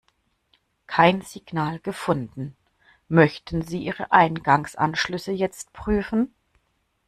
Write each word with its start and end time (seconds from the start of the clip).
Kein 0.87 1.21
Signal 1.21 1.79
gefunden. 1.79 2.55
Möchten 3.07 3.61
Sie 3.61 3.83
ihre 3.85 4.11
Eingangsanschlüsse 4.11 5.31
jetzt 5.31 5.73
prüfen? 5.73 6.33